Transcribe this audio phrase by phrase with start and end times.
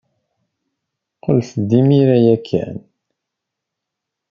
[1.15, 2.77] Qqlet-d imir-a ya kan.